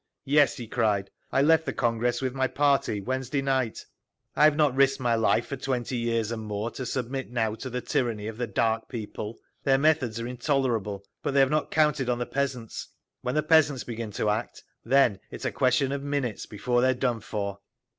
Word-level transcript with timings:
"Yes!" 0.25 0.57
he 0.57 0.67
cried. 0.67 1.11
"I 1.31 1.43
left 1.43 1.63
the 1.67 1.73
Congress 1.73 2.23
with 2.23 2.33
my 2.33 2.47
party 2.47 2.99
Wednesday 2.99 3.43
night. 3.43 3.85
I 4.35 4.45
have 4.45 4.55
not 4.55 4.73
risked 4.73 4.99
my 4.99 5.13
life 5.13 5.45
for 5.45 5.57
twenty 5.57 5.95
years 5.95 6.31
and 6.31 6.41
more 6.41 6.71
to 6.71 6.87
submit 6.87 7.29
now 7.29 7.53
to 7.53 7.69
the 7.69 7.81
tyranny 7.81 8.25
of 8.25 8.37
the 8.39 8.47
Dark 8.47 8.89
People. 8.89 9.37
Their 9.63 9.77
methods 9.77 10.19
are 10.19 10.25
intolerable. 10.27 11.05
But 11.21 11.35
they 11.35 11.39
have 11.39 11.51
not 11.51 11.69
counted 11.69 12.09
on 12.09 12.17
the 12.17 12.25
peasants…. 12.25 12.87
When 13.21 13.35
the 13.35 13.43
peasants 13.43 13.83
begin 13.83 14.09
to 14.13 14.31
act, 14.31 14.63
then 14.83 15.19
it 15.29 15.35
is 15.41 15.45
a 15.45 15.51
question 15.51 15.91
of 15.91 16.01
minutes 16.01 16.47
before 16.47 16.81
they 16.81 16.89
are 16.89 16.93
done 16.95 17.19
for." 17.19 17.59